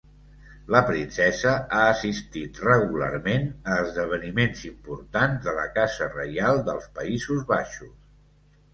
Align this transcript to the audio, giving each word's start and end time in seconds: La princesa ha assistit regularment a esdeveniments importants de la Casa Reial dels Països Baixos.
La 0.75 0.79
princesa 0.85 1.51
ha 1.57 1.81
assistit 1.89 2.63
regularment 2.69 3.47
a 3.75 3.79
esdeveniments 3.83 4.67
importants 4.73 5.47
de 5.47 5.57
la 5.63 5.71
Casa 5.79 6.11
Reial 6.19 6.67
dels 6.73 6.93
Països 7.01 7.49
Baixos. 7.57 7.97